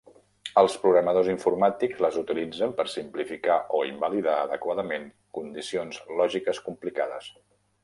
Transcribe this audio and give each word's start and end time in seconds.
Els 0.59 0.75
programadors 0.85 1.27
informàtics 1.33 2.01
les 2.05 2.17
utilitzen 2.21 2.73
per 2.79 2.87
simplificar 2.95 3.59
o 3.79 3.83
invalidar 3.91 4.39
adequadament 4.47 5.07
condicions 5.41 6.03
lògiques 6.23 6.65
complicades. 6.71 7.33